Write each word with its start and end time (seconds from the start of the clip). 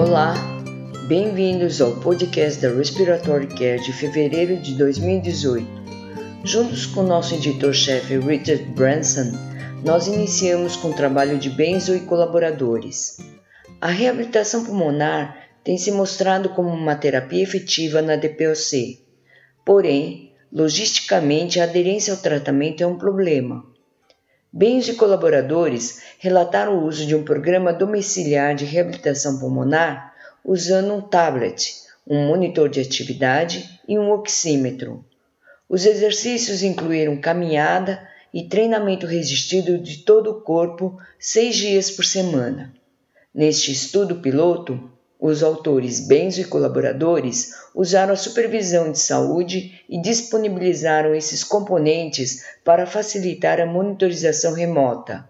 Olá, 0.00 0.32
bem-vindos 1.08 1.80
ao 1.80 1.90
podcast 1.96 2.62
da 2.62 2.72
Respiratory 2.72 3.48
Care 3.48 3.82
de 3.82 3.92
fevereiro 3.92 4.56
de 4.56 4.76
2018. 4.76 5.66
Juntos 6.44 6.86
com 6.86 7.02
nosso 7.02 7.34
editor-chefe 7.34 8.16
Richard 8.16 8.62
Branson, 8.76 9.32
nós 9.84 10.06
iniciamos 10.06 10.76
com 10.76 10.90
o 10.90 10.94
trabalho 10.94 11.36
de 11.36 11.50
Benzo 11.50 11.96
e 11.96 12.00
colaboradores. 12.02 13.18
A 13.80 13.88
reabilitação 13.88 14.64
pulmonar 14.64 15.36
tem 15.64 15.76
se 15.76 15.90
mostrado 15.90 16.50
como 16.50 16.68
uma 16.68 16.94
terapia 16.94 17.42
efetiva 17.42 18.00
na 18.00 18.14
DPOC. 18.14 19.04
Porém, 19.64 20.32
logisticamente, 20.52 21.58
a 21.58 21.64
aderência 21.64 22.14
ao 22.14 22.20
tratamento 22.20 22.84
é 22.84 22.86
um 22.86 22.96
problema. 22.96 23.67
Bens 24.52 24.88
e 24.88 24.94
colaboradores 24.94 26.02
relataram 26.18 26.78
o 26.78 26.86
uso 26.86 27.06
de 27.06 27.14
um 27.14 27.22
programa 27.22 27.72
domiciliar 27.72 28.54
de 28.54 28.64
reabilitação 28.64 29.38
pulmonar 29.38 30.14
usando 30.42 30.94
um 30.94 31.00
tablet, 31.02 31.74
um 32.06 32.26
monitor 32.26 32.68
de 32.68 32.80
atividade 32.80 33.78
e 33.86 33.98
um 33.98 34.10
oxímetro. 34.10 35.04
Os 35.68 35.84
exercícios 35.84 36.62
incluíram 36.62 37.20
caminhada 37.20 38.08
e 38.32 38.48
treinamento 38.48 39.06
resistido 39.06 39.78
de 39.78 39.98
todo 39.98 40.30
o 40.30 40.40
corpo 40.40 40.98
seis 41.18 41.54
dias 41.54 41.90
por 41.90 42.04
semana. 42.06 42.72
Neste 43.34 43.70
estudo 43.70 44.16
piloto, 44.16 44.90
os 45.20 45.42
autores, 45.42 46.06
Benzo 46.06 46.40
e 46.40 46.44
colaboradores 46.44 47.52
usaram 47.74 48.12
a 48.12 48.16
supervisão 48.16 48.92
de 48.92 49.00
saúde 49.00 49.82
e 49.88 50.00
disponibilizaram 50.00 51.12
esses 51.12 51.42
componentes 51.42 52.44
para 52.64 52.86
facilitar 52.86 53.60
a 53.60 53.66
monitorização 53.66 54.52
remota. 54.52 55.28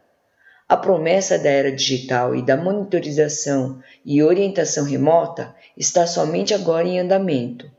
A 0.69 0.77
promessa 0.77 1.39
da 1.39 1.49
era 1.49 1.73
digital 1.73 2.37
e 2.37 2.43
da 2.43 2.55
monitorização 2.55 3.83
e 4.05 4.23
orientação 4.23 4.85
remota 4.85 5.55
está 5.75 6.07
somente 6.07 6.53
agora 6.53 6.87
em 6.87 7.01
andamento. 7.01 7.71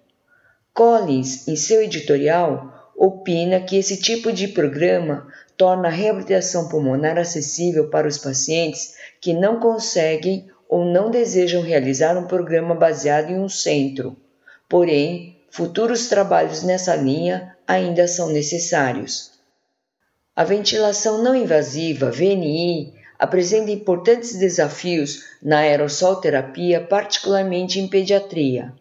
Collins, 0.74 1.48
em 1.48 1.56
seu 1.56 1.84
editorial, 1.84 2.92
opina 2.98 3.60
que 3.60 3.78
esse 3.78 3.98
tipo 3.98 4.32
de 4.34 4.48
programa 4.48 5.28
torna 5.56 5.90
a 5.90 5.92
reabilitação 5.92 6.68
pulmonar 6.68 7.20
acessível 7.20 7.90
para 7.90 8.08
os 8.08 8.18
pacientes 8.18 8.96
que 9.22 9.34
não 9.34 9.60
conseguem 9.60 10.50
ou 10.70 10.86
não 10.86 11.10
desejam 11.10 11.64
realizar 11.64 12.16
um 12.16 12.28
programa 12.28 12.76
baseado 12.76 13.32
em 13.32 13.40
um 13.40 13.50
centro. 13.50 14.16
Porém, 14.70 15.36
futuros 15.50 16.08
trabalhos 16.08 16.62
nessa 16.62 16.96
linha 16.96 17.58
ainda 17.68 18.08
são 18.08 18.30
necessários. 18.30 19.32
A 20.36 20.44
ventilação 20.44 21.24
não 21.24 21.36
invasiva, 21.36 22.12
VNI, 22.12 22.94
apresenta 23.18 23.72
importantes 23.72 24.38
desafios 24.38 25.26
na 25.42 25.58
aerossol 25.58 26.18
terapia, 26.18 26.80
particularmente 26.80 27.80
em 27.80 27.88
pediatria. 27.88 28.72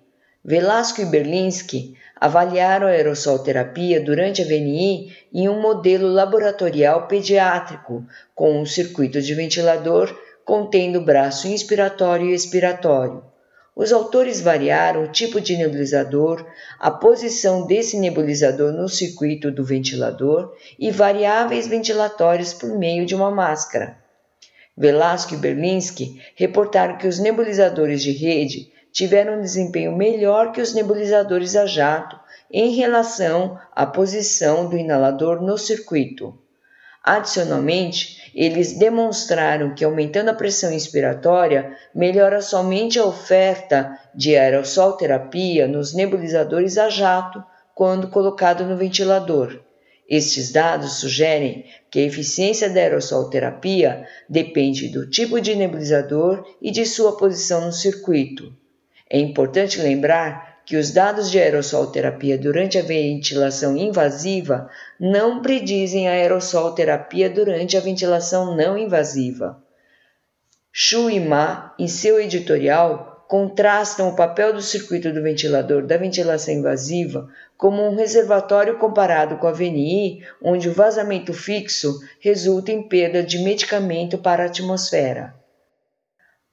Velasco 0.44 1.00
e 1.00 1.06
Berlinski 1.06 1.96
avaliaram 2.14 2.86
a 2.86 2.90
aerossol 2.90 3.38
terapia 3.40 4.00
durante 4.00 4.42
a 4.42 4.44
VNI 4.44 5.16
em 5.32 5.48
um 5.48 5.60
modelo 5.60 6.06
laboratorial 6.06 7.06
pediátrico, 7.08 8.04
com 8.34 8.60
um 8.60 8.66
circuito 8.66 9.20
de 9.20 9.34
ventilador 9.34 10.14
contendo 10.48 11.02
braço 11.02 11.46
inspiratório 11.46 12.30
e 12.30 12.32
expiratório. 12.32 13.22
Os 13.76 13.92
autores 13.92 14.40
variaram 14.40 15.04
o 15.04 15.12
tipo 15.12 15.42
de 15.42 15.54
nebulizador, 15.58 16.42
a 16.80 16.90
posição 16.90 17.66
desse 17.66 17.98
nebulizador 17.98 18.72
no 18.72 18.88
circuito 18.88 19.50
do 19.50 19.62
ventilador 19.62 20.56
e 20.78 20.90
variáveis 20.90 21.66
ventilatórias 21.66 22.54
por 22.54 22.78
meio 22.78 23.04
de 23.04 23.14
uma 23.14 23.30
máscara. 23.30 23.98
Velasco 24.74 25.34
e 25.34 25.36
Berlinski 25.36 26.18
reportaram 26.34 26.96
que 26.96 27.06
os 27.06 27.18
nebulizadores 27.18 28.02
de 28.02 28.12
rede 28.12 28.72
tiveram 28.90 29.34
um 29.34 29.42
desempenho 29.42 29.94
melhor 29.94 30.52
que 30.52 30.62
os 30.62 30.72
nebulizadores 30.72 31.56
a 31.56 31.66
jato 31.66 32.18
em 32.50 32.74
relação 32.74 33.60
à 33.76 33.84
posição 33.84 34.66
do 34.66 34.78
inalador 34.78 35.42
no 35.42 35.58
circuito. 35.58 36.38
Adicionalmente, 37.04 38.17
eles 38.34 38.78
demonstraram 38.78 39.74
que 39.74 39.84
aumentando 39.84 40.30
a 40.30 40.34
pressão 40.34 40.72
inspiratória 40.72 41.76
melhora 41.94 42.40
somente 42.40 42.98
a 42.98 43.04
oferta 43.04 43.98
de 44.14 44.36
aerossol 44.36 44.92
terapia 44.92 45.66
nos 45.66 45.94
nebulizadores 45.94 46.78
a 46.78 46.88
jato 46.88 47.42
quando 47.74 48.08
colocado 48.08 48.64
no 48.64 48.76
ventilador. 48.76 49.60
Estes 50.08 50.50
dados 50.50 51.00
sugerem 51.00 51.66
que 51.90 51.98
a 51.98 52.02
eficiência 52.02 52.70
da 52.70 52.80
aerossol 52.80 53.28
terapia 53.28 54.06
depende 54.28 54.88
do 54.88 55.08
tipo 55.08 55.40
de 55.40 55.54
nebulizador 55.54 56.44
e 56.62 56.70
de 56.70 56.86
sua 56.86 57.16
posição 57.16 57.66
no 57.66 57.72
circuito. 57.72 58.52
É 59.10 59.18
importante 59.18 59.80
lembrar 59.80 60.47
que 60.68 60.76
os 60.76 60.90
dados 60.90 61.30
de 61.30 61.40
aerossol 61.40 61.86
terapia 61.86 62.36
durante 62.36 62.76
a 62.76 62.82
ventilação 62.82 63.74
invasiva 63.74 64.68
não 65.00 65.40
predizem 65.40 66.06
a 66.06 66.10
aerossol 66.10 66.74
terapia 66.74 67.30
durante 67.30 67.74
a 67.74 67.80
ventilação 67.80 68.54
não 68.54 68.76
invasiva. 68.76 69.64
Xu 70.70 71.08
e 71.08 71.20
Ma, 71.20 71.74
em 71.78 71.88
seu 71.88 72.20
editorial, 72.20 73.24
contrastam 73.26 74.10
o 74.10 74.14
papel 74.14 74.52
do 74.52 74.60
circuito 74.60 75.10
do 75.10 75.22
ventilador 75.22 75.86
da 75.86 75.96
ventilação 75.96 76.52
invasiva 76.52 77.30
como 77.56 77.82
um 77.82 77.96
reservatório 77.96 78.76
comparado 78.76 79.38
com 79.38 79.46
a 79.46 79.52
VNI, 79.52 80.22
onde 80.42 80.68
o 80.68 80.74
vazamento 80.74 81.32
fixo 81.32 81.98
resulta 82.20 82.70
em 82.70 82.86
perda 82.86 83.22
de 83.22 83.38
medicamento 83.38 84.18
para 84.18 84.42
a 84.42 84.46
atmosfera. 84.46 85.34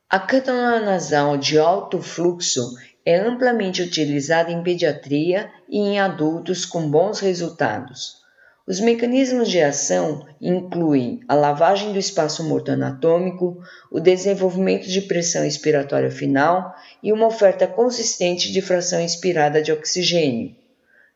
A 0.09 0.19
cânula 0.19 0.79
nasal 0.79 1.35
de 1.35 1.59
alto 1.59 2.01
fluxo 2.01 2.71
é 3.05 3.15
amplamente 3.15 3.83
utilizada 3.83 4.51
em 4.51 4.63
pediatria 4.63 5.49
e 5.69 5.77
em 5.77 5.99
adultos 5.99 6.65
com 6.65 6.89
bons 6.89 7.19
resultados. 7.19 8.25
Os 8.67 8.79
mecanismos 8.79 9.47
de 9.47 9.61
ação 9.61 10.25
incluem 10.41 11.19
a 11.27 11.35
lavagem 11.35 11.93
do 11.93 11.99
espaço 11.99 12.43
morto 12.43 12.71
anatômico, 12.71 13.61
o 13.91 13.99
desenvolvimento 13.99 14.87
de 14.87 15.01
pressão 15.01 15.45
expiratória 15.45 16.09
final 16.09 16.73
e 17.03 17.13
uma 17.13 17.27
oferta 17.27 17.67
consistente 17.67 18.51
de 18.51 18.63
fração 18.63 18.99
inspirada 18.99 19.61
de 19.61 19.71
oxigênio. 19.71 20.55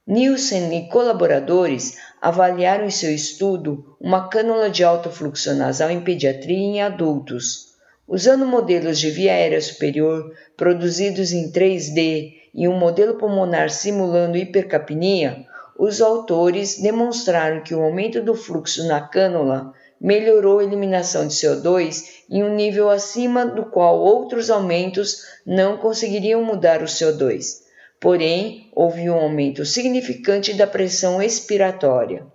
Nielsen 0.06 0.78
e 0.78 0.90
colaboradores 0.90 1.98
avaliaram 2.22 2.86
em 2.86 2.92
seu 2.92 3.12
estudo 3.12 3.98
uma 4.00 4.30
cânula 4.30 4.70
de 4.70 4.84
alto 4.84 5.10
fluxo 5.10 5.52
nasal 5.56 5.90
em 5.90 6.02
pediatria 6.02 6.56
em 6.56 6.82
adultos 6.84 7.69
Usando 8.09 8.44
modelos 8.44 9.00
de 9.00 9.12
via 9.12 9.34
aérea 9.34 9.62
superior 9.62 10.34
produzidos 10.58 11.31
em 11.31 11.52
3D 11.52 12.34
e 12.56 12.68
um 12.68 12.75
modelo 12.75 13.20
pulmonar 13.20 13.70
simulando 13.70 14.36
hipercapnia, 14.36 15.46
os 15.78 16.02
autores 16.02 16.81
demonstraram 16.81 17.62
que 17.62 17.75
o 17.75 17.84
aumento 17.84 18.19
do 18.19 18.34
fluxo 18.34 18.88
na 18.88 19.00
cânula 19.00 19.72
melhorou 20.02 20.58
a 20.58 20.64
eliminação 20.64 21.28
de 21.28 21.36
CO2 21.36 22.24
em 22.31 22.44
um 22.44 22.56
nível 22.56 22.90
acima 22.90 23.46
do 23.46 23.66
qual 23.66 24.00
outros 24.00 24.50
aumentos 24.50 25.25
não 25.46 25.78
conseguiriam 25.78 26.44
mudar 26.44 26.81
o 26.81 26.86
CO2. 26.86 27.59
Porém, 28.00 28.72
houve 28.74 29.08
um 29.08 29.14
aumento 29.14 29.64
significante 29.66 30.56
da 30.56 30.66
pressão 30.66 31.22
expiratória. 31.22 32.25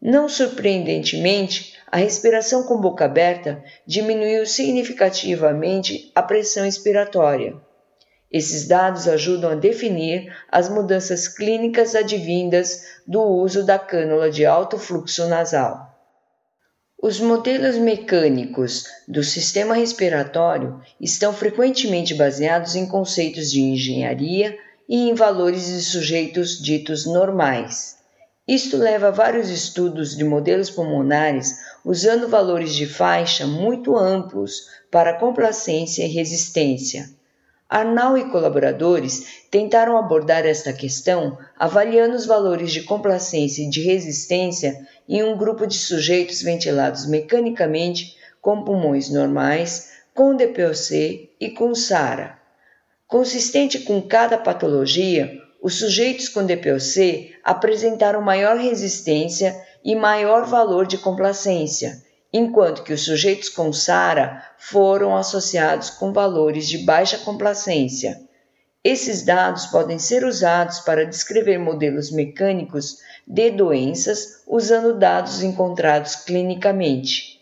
Não 0.00 0.28
surpreendentemente, 0.28 1.77
a 1.90 1.96
respiração 1.96 2.64
com 2.64 2.80
boca 2.80 3.04
aberta 3.04 3.62
diminuiu 3.86 4.46
significativamente 4.46 6.12
a 6.14 6.22
pressão 6.22 6.66
expiratória. 6.66 7.56
Esses 8.30 8.68
dados 8.68 9.08
ajudam 9.08 9.52
a 9.52 9.54
definir 9.54 10.30
as 10.52 10.68
mudanças 10.68 11.26
clínicas 11.26 11.94
advindas 11.94 12.84
do 13.06 13.22
uso 13.22 13.64
da 13.64 13.78
cânula 13.78 14.30
de 14.30 14.44
alto 14.44 14.78
fluxo 14.78 15.26
nasal. 15.26 15.88
Os 17.00 17.20
modelos 17.20 17.76
mecânicos 17.76 18.84
do 19.06 19.22
sistema 19.22 19.74
respiratório 19.74 20.80
estão 21.00 21.32
frequentemente 21.32 22.12
baseados 22.12 22.74
em 22.74 22.86
conceitos 22.86 23.50
de 23.50 23.62
engenharia 23.62 24.58
e 24.86 25.08
em 25.08 25.14
valores 25.14 25.66
de 25.66 25.80
sujeitos 25.80 26.60
ditos 26.60 27.06
normais. 27.06 27.98
Isto 28.48 28.76
leva 28.78 29.08
a 29.08 29.12
vários 29.12 29.50
estudos 29.50 30.16
de 30.16 30.24
modelos 30.24 30.70
pulmonares 30.70 31.58
usando 31.88 32.28
valores 32.28 32.74
de 32.74 32.84
faixa 32.84 33.46
muito 33.46 33.96
amplos 33.96 34.68
para 34.90 35.14
complacência 35.14 36.04
e 36.04 36.08
resistência. 36.08 37.08
Arnal 37.66 38.18
e 38.18 38.30
colaboradores 38.30 39.46
tentaram 39.50 39.96
abordar 39.96 40.44
esta 40.44 40.70
questão 40.70 41.38
avaliando 41.58 42.14
os 42.14 42.26
valores 42.26 42.72
de 42.72 42.82
complacência 42.82 43.62
e 43.62 43.70
de 43.70 43.80
resistência 43.80 44.86
em 45.08 45.22
um 45.22 45.34
grupo 45.34 45.66
de 45.66 45.78
sujeitos 45.78 46.42
ventilados 46.42 47.06
mecanicamente 47.06 48.18
com 48.38 48.62
pulmões 48.64 49.08
normais, 49.08 49.92
com 50.14 50.36
DPOC 50.36 51.30
e 51.40 51.50
com 51.52 51.74
SARA. 51.74 52.38
Consistente 53.06 53.78
com 53.78 54.02
cada 54.02 54.36
patologia, 54.36 55.40
os 55.60 55.78
sujeitos 55.78 56.28
com 56.28 56.46
DPOC 56.46 57.34
apresentaram 57.42 58.20
maior 58.20 58.56
resistência 58.56 59.60
e 59.84 59.94
maior 59.96 60.46
valor 60.46 60.86
de 60.86 60.98
complacência, 60.98 62.02
enquanto 62.32 62.82
que 62.82 62.92
os 62.92 63.04
sujeitos 63.04 63.48
com 63.48 63.72
SARA 63.72 64.44
foram 64.58 65.16
associados 65.16 65.90
com 65.90 66.12
valores 66.12 66.68
de 66.68 66.78
baixa 66.78 67.18
complacência. 67.18 68.20
Esses 68.84 69.22
dados 69.22 69.66
podem 69.66 69.98
ser 69.98 70.24
usados 70.24 70.80
para 70.80 71.04
descrever 71.04 71.58
modelos 71.58 72.10
mecânicos 72.12 72.98
de 73.26 73.50
doenças 73.50 74.42
usando 74.46 74.98
dados 74.98 75.42
encontrados 75.42 76.16
clinicamente. 76.16 77.37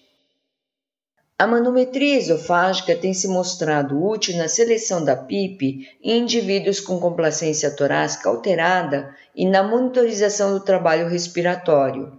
A 1.39 1.47
manometria 1.47 2.17
esofágica 2.17 2.97
tem 2.97 3.13
se 3.13 3.29
mostrado 3.29 4.03
útil 4.03 4.39
na 4.39 4.49
seleção 4.49 5.05
da 5.05 5.15
PIP 5.15 5.87
em 6.03 6.21
indivíduos 6.21 6.81
com 6.81 6.99
complacência 6.99 7.71
torácica 7.71 8.31
alterada 8.31 9.15
e 9.35 9.45
na 9.45 9.63
monitorização 9.63 10.55
do 10.55 10.61
trabalho 10.61 11.07
respiratório. 11.07 12.19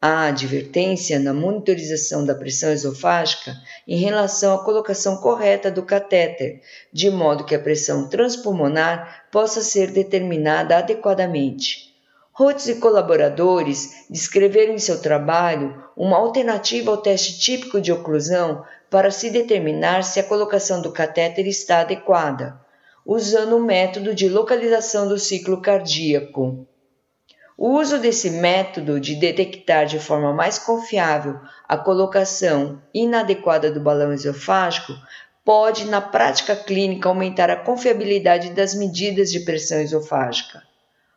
Há 0.00 0.28
advertência 0.28 1.18
na 1.18 1.34
monitorização 1.34 2.24
da 2.24 2.34
pressão 2.34 2.70
esofágica 2.70 3.54
em 3.86 3.98
relação 3.98 4.54
à 4.54 4.64
colocação 4.64 5.18
correta 5.18 5.70
do 5.70 5.82
catéter, 5.82 6.62
de 6.90 7.10
modo 7.10 7.44
que 7.44 7.54
a 7.54 7.60
pressão 7.60 8.08
transpulmonar 8.08 9.26
possa 9.30 9.60
ser 9.60 9.90
determinada 9.90 10.78
adequadamente. 10.78 11.93
Rhodes 12.36 12.66
e 12.66 12.80
colaboradores 12.80 14.06
descreveram 14.10 14.74
em 14.74 14.78
seu 14.78 15.00
trabalho 15.00 15.84
uma 15.96 16.16
alternativa 16.16 16.90
ao 16.90 16.96
teste 16.96 17.38
típico 17.38 17.80
de 17.80 17.92
oclusão 17.92 18.64
para 18.90 19.12
se 19.12 19.30
determinar 19.30 20.02
se 20.02 20.18
a 20.18 20.24
colocação 20.24 20.82
do 20.82 20.90
catéter 20.90 21.46
está 21.46 21.82
adequada, 21.82 22.60
usando 23.06 23.56
o 23.56 23.62
método 23.62 24.12
de 24.12 24.28
localização 24.28 25.06
do 25.06 25.16
ciclo 25.16 25.62
cardíaco. 25.62 26.66
O 27.56 27.78
uso 27.78 28.00
desse 28.00 28.30
método 28.30 28.98
de 28.98 29.14
detectar 29.14 29.86
de 29.86 30.00
forma 30.00 30.32
mais 30.32 30.58
confiável 30.58 31.38
a 31.68 31.76
colocação 31.76 32.82
inadequada 32.92 33.70
do 33.70 33.78
balão 33.78 34.12
esofágico 34.12 34.92
pode, 35.44 35.84
na 35.84 36.00
prática 36.00 36.56
clínica, 36.56 37.08
aumentar 37.08 37.48
a 37.48 37.62
confiabilidade 37.62 38.50
das 38.50 38.74
medidas 38.74 39.30
de 39.30 39.38
pressão 39.38 39.78
esofágica. 39.78 40.73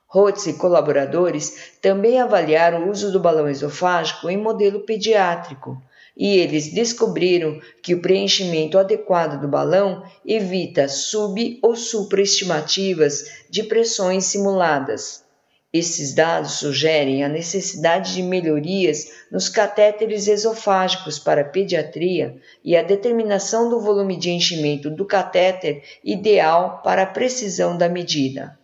Rhodes 0.10 0.48
e 0.48 0.54
colaboradores 0.54 1.74
também 1.82 2.20
avaliaram 2.22 2.86
o 2.86 2.92
uso 2.92 3.12
do 3.12 3.20
balão 3.20 3.50
esofágico 3.50 4.30
em 4.30 4.38
modelo 4.38 4.80
pediátrico 4.80 5.82
e 6.16 6.38
eles 6.38 6.74
descobriram 6.74 7.60
que 7.84 7.94
o 7.94 8.02
preenchimento 8.02 8.80
adequado 8.80 9.40
do 9.40 9.48
balão 9.48 10.04
evita 10.26 10.88
sub- 10.88 11.60
ou 11.62 11.76
supraestimativas 11.76 13.44
de 13.50 13.64
pressões 13.64 14.26
simuladas. 14.26 15.24
Esses 15.72 16.16
dados 16.16 16.54
sugerem 16.54 17.24
a 17.24 17.30
necessidade 17.30 18.16
de 18.16 18.24
melhorias 18.24 19.12
nos 19.30 19.50
catéteres 19.50 20.28
esofágicos 20.28 21.20
para 21.20 21.44
pediatria 21.44 22.38
e 22.64 22.76
a 22.76 22.82
determinação 22.82 23.70
do 23.70 23.80
volume 23.80 24.18
de 24.18 24.32
enchimento 24.32 24.90
do 24.90 25.06
catéter 25.06 25.84
ideal 26.04 26.82
para 26.82 27.04
a 27.04 27.08
precisão 27.08 27.78
da 27.78 27.90
medida. 27.90 28.57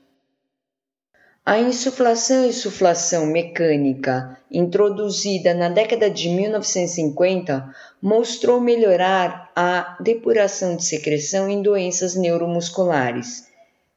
A 1.46 1.60
insuflação 1.60 2.46
e 2.46 2.50
insuflação 2.50 3.26
mecânica, 3.26 4.40
introduzida 4.50 5.54
na 5.54 5.68
década 5.68 6.10
de 6.10 6.30
1950, 6.30 7.70
mostrou 8.02 8.62
melhorar 8.62 9.52
a 9.54 9.98
depuração 10.00 10.78
de 10.78 10.86
secreção 10.86 11.50
em 11.50 11.62
doenças 11.62 12.16
neuromusculares. 12.16 13.46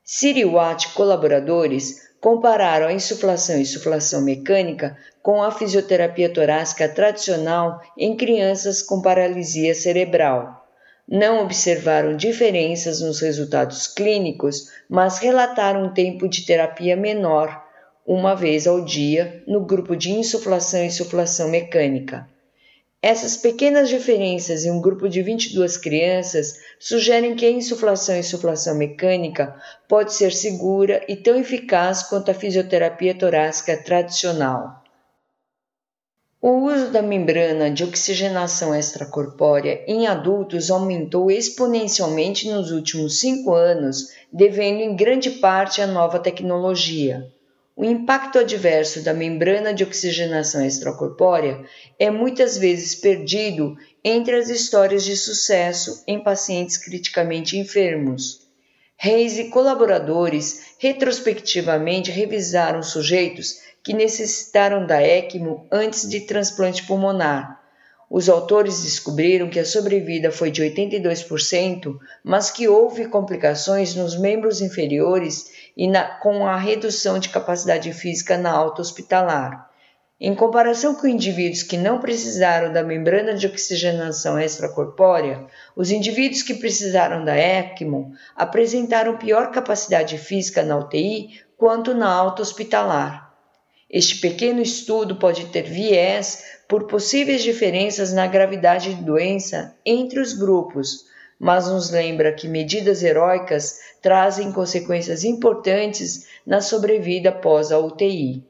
Siri 0.02 0.44
Watt 0.44 0.88
e 0.88 0.90
colaboradores 0.94 2.10
compararam 2.20 2.88
a 2.88 2.92
insuflação 2.92 3.58
e 3.58 3.62
insuflação 3.62 4.22
mecânica 4.22 4.96
com 5.22 5.40
a 5.40 5.52
fisioterapia 5.52 6.28
torácica 6.28 6.88
tradicional 6.88 7.80
em 7.96 8.16
crianças 8.16 8.82
com 8.82 9.00
paralisia 9.00 9.72
cerebral 9.72 10.65
não 11.08 11.42
observaram 11.42 12.16
diferenças 12.16 13.00
nos 13.00 13.20
resultados 13.20 13.86
clínicos, 13.86 14.70
mas 14.88 15.18
relataram 15.18 15.84
um 15.84 15.94
tempo 15.94 16.28
de 16.28 16.44
terapia 16.44 16.96
menor, 16.96 17.64
uma 18.04 18.34
vez 18.34 18.66
ao 18.66 18.84
dia, 18.84 19.42
no 19.46 19.60
grupo 19.60 19.94
de 19.96 20.10
insuflação 20.10 20.82
e 20.82 20.86
insuflação 20.86 21.48
mecânica. 21.48 22.28
Essas 23.00 23.36
pequenas 23.36 23.88
diferenças 23.88 24.64
em 24.64 24.70
um 24.72 24.80
grupo 24.80 25.08
de 25.08 25.22
22 25.22 25.76
crianças 25.76 26.58
sugerem 26.78 27.36
que 27.36 27.46
a 27.46 27.50
insuflação 27.50 28.16
e 28.16 28.20
insuflação 28.20 28.74
mecânica 28.74 29.54
pode 29.86 30.12
ser 30.12 30.32
segura 30.32 31.04
e 31.06 31.14
tão 31.14 31.38
eficaz 31.38 32.02
quanto 32.02 32.32
a 32.32 32.34
fisioterapia 32.34 33.14
torácica 33.14 33.76
tradicional. 33.76 34.82
O 36.40 36.50
uso 36.66 36.90
da 36.90 37.00
membrana 37.00 37.70
de 37.70 37.82
oxigenação 37.82 38.74
extracorpórea 38.74 39.82
em 39.86 40.06
adultos 40.06 40.70
aumentou 40.70 41.30
exponencialmente 41.30 42.50
nos 42.50 42.70
últimos 42.70 43.20
cinco 43.20 43.54
anos, 43.54 44.10
devendo 44.30 44.80
em 44.80 44.94
grande 44.94 45.30
parte 45.30 45.80
à 45.80 45.86
nova 45.86 46.18
tecnologia. 46.18 47.26
O 47.74 47.84
impacto 47.84 48.38
adverso 48.38 49.02
da 49.02 49.14
membrana 49.14 49.72
de 49.72 49.82
oxigenação 49.82 50.64
extracorpórea 50.64 51.64
é 51.98 52.10
muitas 52.10 52.58
vezes 52.58 52.94
perdido 52.94 53.74
entre 54.04 54.36
as 54.36 54.50
histórias 54.50 55.04
de 55.04 55.16
sucesso 55.16 56.04
em 56.06 56.22
pacientes 56.22 56.76
criticamente 56.76 57.58
enfermos. 57.58 58.46
Reis 58.94 59.38
e 59.38 59.48
colaboradores 59.48 60.74
retrospectivamente 60.78 62.10
revisaram 62.10 62.82
sujeitos 62.82 63.56
que 63.86 63.94
necessitaram 63.94 64.84
da 64.84 65.00
ECMO 65.00 65.64
antes 65.70 66.08
de 66.08 66.22
transplante 66.22 66.84
pulmonar. 66.84 67.62
Os 68.10 68.28
autores 68.28 68.82
descobriram 68.82 69.48
que 69.48 69.60
a 69.60 69.64
sobrevida 69.64 70.32
foi 70.32 70.50
de 70.50 70.60
82%, 70.60 71.96
mas 72.24 72.50
que 72.50 72.66
houve 72.66 73.06
complicações 73.06 73.94
nos 73.94 74.18
membros 74.18 74.60
inferiores 74.60 75.52
e 75.76 75.86
na, 75.86 76.02
com 76.02 76.44
a 76.48 76.56
redução 76.56 77.20
de 77.20 77.28
capacidade 77.28 77.92
física 77.92 78.36
na 78.36 78.50
alta 78.50 78.82
hospitalar. 78.82 79.70
Em 80.20 80.34
comparação 80.34 80.96
com 80.96 81.06
indivíduos 81.06 81.62
que 81.62 81.76
não 81.76 82.00
precisaram 82.00 82.72
da 82.72 82.82
membrana 82.82 83.34
de 83.34 83.46
oxigenação 83.46 84.36
extracorpórea, 84.36 85.46
os 85.76 85.92
indivíduos 85.92 86.42
que 86.42 86.54
precisaram 86.54 87.24
da 87.24 87.36
ECMO 87.36 88.10
apresentaram 88.34 89.16
pior 89.16 89.52
capacidade 89.52 90.18
física 90.18 90.64
na 90.64 90.76
UTI 90.76 91.40
quanto 91.56 91.94
na 91.94 92.12
alta 92.12 92.42
hospitalar. 92.42 93.25
Este 93.96 94.16
pequeno 94.16 94.60
estudo 94.60 95.16
pode 95.16 95.46
ter 95.46 95.62
viés 95.62 96.44
por 96.68 96.86
possíveis 96.86 97.42
diferenças 97.42 98.12
na 98.12 98.26
gravidade 98.26 98.94
de 98.94 99.02
doença 99.02 99.74
entre 99.86 100.20
os 100.20 100.34
grupos, 100.34 101.06
mas 101.40 101.66
nos 101.66 101.90
lembra 101.90 102.30
que 102.30 102.46
medidas 102.46 103.02
heróicas 103.02 103.78
trazem 104.02 104.52
consequências 104.52 105.24
importantes 105.24 106.26
na 106.46 106.60
sobrevida 106.60 107.30
após 107.30 107.72
a 107.72 107.78
UTI. 107.78 108.44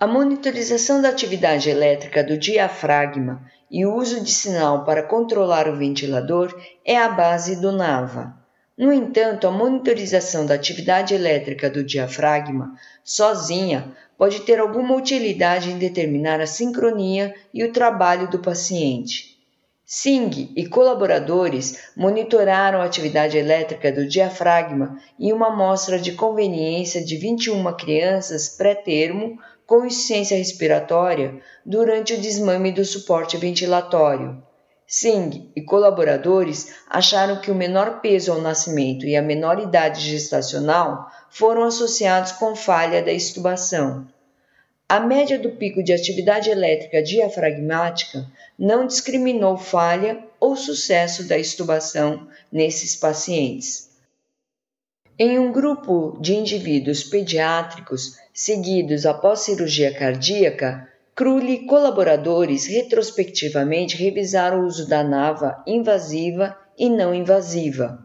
A 0.00 0.06
monitorização 0.08 1.00
da 1.00 1.10
atividade 1.10 1.70
elétrica 1.70 2.24
do 2.24 2.36
diafragma 2.36 3.48
e 3.70 3.86
o 3.86 3.94
uso 3.94 4.20
de 4.20 4.32
sinal 4.32 4.84
para 4.84 5.04
controlar 5.04 5.68
o 5.68 5.76
ventilador 5.76 6.60
é 6.84 6.96
a 6.96 7.08
base 7.08 7.60
do 7.60 7.70
NAVA. 7.70 8.34
No 8.76 8.92
entanto, 8.92 9.46
a 9.46 9.52
monitorização 9.52 10.44
da 10.44 10.54
atividade 10.54 11.14
elétrica 11.14 11.70
do 11.70 11.84
diafragma 11.84 12.74
sozinha 13.04 13.94
pode 14.16 14.40
ter 14.40 14.58
alguma 14.58 14.94
utilidade 14.94 15.70
em 15.70 15.78
determinar 15.78 16.40
a 16.40 16.46
sincronia 16.46 17.34
e 17.52 17.64
o 17.64 17.72
trabalho 17.72 18.30
do 18.30 18.38
paciente. 18.38 19.34
Singh 19.86 20.50
e 20.56 20.66
colaboradores 20.66 21.90
monitoraram 21.94 22.80
a 22.80 22.84
atividade 22.84 23.36
elétrica 23.36 23.92
do 23.92 24.06
diafragma 24.06 24.98
em 25.20 25.32
uma 25.32 25.48
amostra 25.48 25.98
de 25.98 26.12
conveniência 26.12 27.04
de 27.04 27.16
21 27.16 27.70
crianças 27.76 28.48
pré-termo 28.48 29.38
com 29.66 29.84
insuficiência 29.84 30.38
respiratória 30.38 31.40
durante 31.64 32.14
o 32.14 32.20
desmame 32.20 32.72
do 32.72 32.84
suporte 32.84 33.36
ventilatório. 33.36 34.42
Singh 34.86 35.50
e 35.56 35.62
colaboradores 35.62 36.74
acharam 36.88 37.40
que 37.40 37.50
o 37.50 37.54
menor 37.54 38.00
peso 38.00 38.32
ao 38.32 38.40
nascimento 38.40 39.06
e 39.06 39.16
a 39.16 39.22
menor 39.22 39.58
idade 39.58 40.00
gestacional 40.00 41.10
foram 41.30 41.64
associados 41.64 42.32
com 42.32 42.54
falha 42.54 43.02
da 43.02 43.12
estubação. 43.12 44.06
A 44.86 45.00
média 45.00 45.38
do 45.38 45.50
pico 45.52 45.82
de 45.82 45.92
atividade 45.92 46.50
elétrica 46.50 47.02
diafragmática 47.02 48.30
não 48.58 48.86
discriminou 48.86 49.56
falha 49.56 50.22
ou 50.38 50.54
sucesso 50.54 51.26
da 51.26 51.38
estubação 51.38 52.28
nesses 52.52 52.94
pacientes. 52.94 53.90
Em 55.18 55.38
um 55.38 55.50
grupo 55.50 56.18
de 56.20 56.34
indivíduos 56.34 57.02
pediátricos 57.02 58.18
seguidos 58.32 59.06
após 59.06 59.40
cirurgia 59.40 59.94
cardíaca, 59.94 60.88
Crulli 61.16 61.54
e 61.54 61.66
colaboradores 61.66 62.66
retrospectivamente 62.66 63.96
revisaram 63.96 64.62
o 64.62 64.66
uso 64.66 64.88
da 64.88 65.04
nava 65.04 65.62
invasiva 65.64 66.56
e 66.76 66.90
não 66.90 67.14
invasiva. 67.14 68.00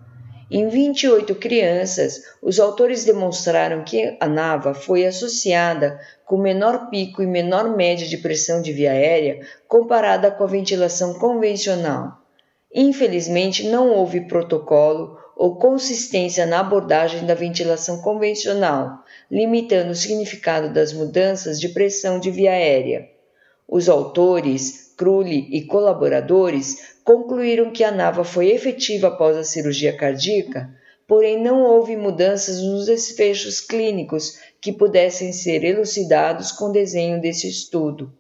Em 0.52 0.68
28 0.68 1.34
crianças, 1.36 2.22
os 2.40 2.60
autores 2.60 3.06
demonstraram 3.06 3.84
que 3.84 4.16
a 4.20 4.28
NAVA 4.28 4.76
foi 4.76 5.08
associada 5.08 6.00
com 6.24 6.38
menor 6.38 6.92
pico 6.92 7.24
e 7.24 7.26
menor 7.26 7.76
média 7.76 8.08
de 8.08 8.18
pressão 8.18 8.62
de 8.62 8.72
via 8.72 8.92
aérea 8.92 9.40
comparada 9.68 10.30
com 10.30 10.44
a 10.44 10.48
ventilação 10.48 11.16
convencional. 11.16 12.20
Infelizmente, 12.74 13.68
não 13.68 13.90
houve 13.90 14.28
protocolo 14.28 15.18
ou 15.40 15.56
consistência 15.56 16.46
na 16.46 16.60
abordagem 16.60 17.26
da 17.26 17.34
ventilação 17.34 18.02
convencional, 18.02 19.06
limitando 19.32 19.92
o 19.92 19.96
significado 19.96 20.74
das 20.74 20.92
mudanças 20.92 21.62
de 21.62 21.70
pressão 21.70 22.20
de 22.20 22.30
via 22.30 22.52
aérea. 22.52 23.10
Os 23.66 23.88
autores, 23.88 24.94
Crulli 24.98 25.48
e 25.50 25.62
colaboradores 25.66 26.98
concluíram 27.06 27.72
que 27.72 27.86
a 27.86 27.92
nava 27.92 28.26
foi 28.26 28.50
efetiva 28.50 29.08
após 29.08 29.38
a 29.38 29.46
cirurgia 29.46 29.96
cardíaca, 29.96 30.70
porém 31.08 31.42
não 31.42 31.64
houve 31.64 31.96
mudanças 31.96 32.62
nos 32.62 32.88
desfechos 32.88 33.62
clínicos 33.62 34.38
que 34.60 34.74
pudessem 34.74 35.32
ser 35.32 35.64
elucidados 35.64 36.52
com 36.52 36.66
o 36.66 36.74
desenho 36.74 37.22
desse 37.22 37.48
estudo. 37.48 38.12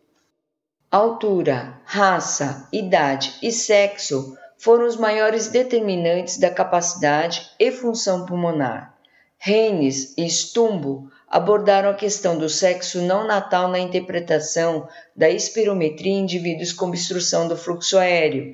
Altura, 0.89 1.81
raça, 1.83 2.65
idade 2.71 3.35
e 3.43 3.51
sexo 3.51 4.37
foram 4.59 4.85
os 4.85 4.97
maiores 4.97 5.47
determinantes 5.47 6.37
da 6.37 6.51
capacidade 6.51 7.49
e 7.57 7.71
função 7.71 8.25
pulmonar. 8.25 8.93
Reines 9.37 10.13
e 10.17 10.29
Stumbo 10.29 11.09
abordaram 11.29 11.89
a 11.89 11.93
questão 11.93 12.37
do 12.37 12.49
sexo 12.49 13.01
não 13.01 13.25
natal 13.25 13.69
na 13.69 13.79
interpretação 13.79 14.85
da 15.15 15.29
espirometria 15.29 16.11
em 16.11 16.19
indivíduos 16.19 16.73
com 16.73 16.87
obstrução 16.87 17.47
do 17.47 17.55
fluxo 17.55 17.97
aéreo. 17.97 18.53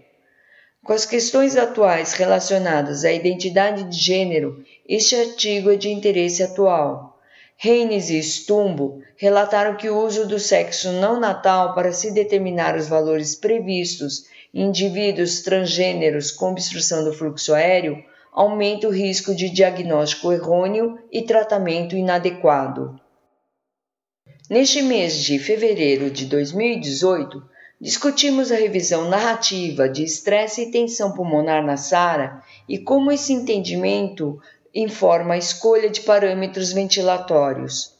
Com 0.83 0.93
as 0.93 1.07
questões 1.07 1.57
atuais 1.57 2.13
relacionadas 2.13 3.03
à 3.03 3.11
identidade 3.11 3.85
de 3.85 3.97
gênero, 3.97 4.63
este 4.87 5.15
artigo 5.15 5.71
é 5.71 5.75
de 5.75 5.89
interesse 5.89 6.43
atual. 6.43 7.19
Reines 7.57 8.11
e 8.11 8.21
Stumbo 8.21 9.01
relataram 9.17 9.75
que 9.75 9.89
o 9.89 9.97
uso 10.05 10.27
do 10.27 10.37
sexo 10.37 10.91
não 10.91 11.19
natal 11.19 11.73
para 11.73 11.91
se 11.91 12.11
determinar 12.11 12.75
os 12.75 12.87
valores 12.87 13.33
previstos 13.33 14.25
indivíduos 14.55 15.41
transgêneros 15.41 16.31
com 16.31 16.51
obstrução 16.51 17.03
do 17.03 17.11
fluxo 17.11 17.53
aéreo 17.53 18.01
aumenta 18.31 18.87
o 18.87 18.91
risco 18.91 19.35
de 19.35 19.49
diagnóstico 19.49 20.31
errôneo 20.31 20.97
e 21.11 21.21
tratamento 21.21 21.93
inadequado. 21.93 22.97
Neste 24.49 24.81
mês 24.81 25.21
de 25.21 25.37
fevereiro 25.39 26.09
de 26.09 26.25
2018, 26.25 27.43
discutimos 27.81 28.51
a 28.51 28.55
revisão 28.55 29.09
narrativa 29.09 29.89
de 29.89 30.03
estresse 30.03 30.61
e 30.61 30.71
tensão 30.71 31.11
pulmonar 31.11 31.65
na 31.65 31.75
SARA 31.75 32.41
e 32.69 32.77
como 32.77 33.11
esse 33.11 33.33
entendimento 33.33 34.39
informa 34.73 35.33
a 35.33 35.37
escolha 35.37 35.89
de 35.89 36.01
parâmetros 36.01 36.71
ventilatórios. 36.71 37.94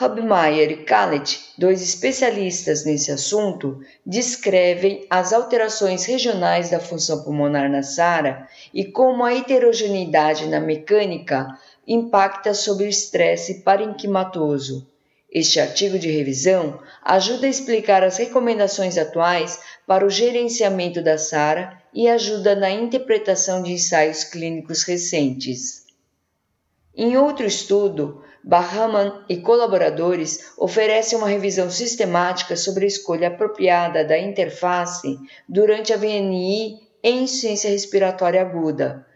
Hubmeier 0.00 0.72
e 0.72 0.76
Kallet, 0.84 1.52
dois 1.56 1.80
especialistas 1.80 2.84
nesse 2.84 3.12
assunto, 3.12 3.80
descrevem 4.04 5.06
as 5.08 5.32
alterações 5.32 6.04
regionais 6.04 6.70
da 6.70 6.80
função 6.80 7.22
pulmonar 7.22 7.70
na 7.70 7.80
SARA 7.80 8.48
e 8.72 8.84
como 8.84 9.24
a 9.24 9.32
heterogeneidade 9.32 10.48
na 10.48 10.58
mecânica 10.58 11.46
impacta 11.86 12.52
sobre 12.54 12.86
o 12.86 12.88
estresse 12.88 13.62
parenquimatoso. 13.62 14.84
Este 15.30 15.60
artigo 15.60 15.96
de 15.96 16.10
revisão 16.10 16.80
ajuda 17.04 17.46
a 17.46 17.50
explicar 17.50 18.02
as 18.02 18.16
recomendações 18.16 18.98
atuais 18.98 19.60
para 19.86 20.04
o 20.04 20.10
gerenciamento 20.10 21.00
da 21.00 21.18
SARA 21.18 21.80
e 21.92 22.08
ajuda 22.08 22.56
na 22.56 22.68
interpretação 22.68 23.62
de 23.62 23.72
ensaios 23.72 24.24
clínicos 24.24 24.82
recentes. 24.82 25.84
Em 26.96 27.16
outro 27.16 27.46
estudo, 27.46 28.22
Bahaman 28.46 29.24
e 29.28 29.38
colaboradores 29.38 30.52
oferecem 30.58 31.16
uma 31.16 31.28
revisão 31.28 31.70
sistemática 31.70 32.54
sobre 32.56 32.84
a 32.84 32.88
escolha 32.88 33.28
apropriada 33.28 34.04
da 34.04 34.18
interface 34.18 35.18
durante 35.48 35.92
a 35.92 35.96
VNI 35.96 36.78
em 37.02 37.22
insuficiência 37.22 37.70
respiratória 37.70 38.42
aguda, 38.42 39.06